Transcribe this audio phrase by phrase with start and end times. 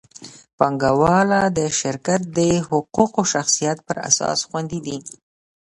[0.57, 4.97] پانګهوال د شرکت د حقوقي شخصیت پر اساس خوندي دي.